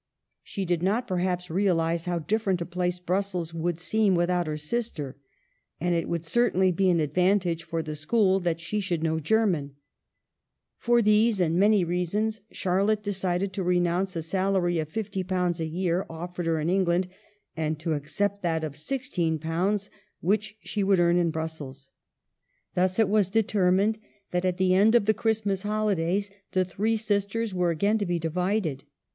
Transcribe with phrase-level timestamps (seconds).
[0.41, 5.15] She did not perhaps realize how different a place Brussels would seem without her sister.
[5.79, 9.75] And it would certainly be an advantage for the school that she should know German.
[10.79, 16.07] For these, and many reasons, Charlotte decided to renounce a salary of ^50 a year
[16.09, 17.07] offered her in England,
[17.55, 19.89] and to accept that of £16
[20.19, 21.91] which she would earn in Brussels.
[22.73, 23.99] Thus it was determined
[24.31, 28.17] that at the end of the Christmas holidays the three sisters were again to be
[28.17, 28.83] divided.